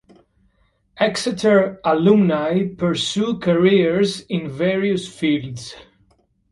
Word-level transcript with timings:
Exeter 0.97 1.79
alumni 1.85 2.65
pursue 2.75 3.37
careers 3.37 4.21
in 4.21 4.49
various 4.49 5.07
fields. 5.07 5.75